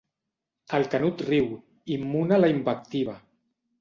El 0.77 0.87
Canut 0.93 1.21
riu, 1.29 1.45
immune 1.97 2.39
a 2.39 2.41
la 2.43 2.51
invectiva. 2.55 3.15